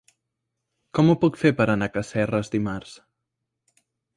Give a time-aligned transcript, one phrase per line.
[0.99, 2.99] Com ho puc fer per anar a Casserres dimarts?